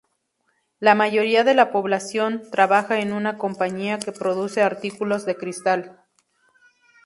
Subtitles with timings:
[0.79, 6.05] La mayoría de la población trabaja en una compañía que produce artículos de cristal.